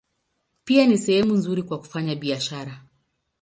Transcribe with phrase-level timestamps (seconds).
[0.65, 2.81] Pia ni sehemu nzuri kwa kufanya biashara.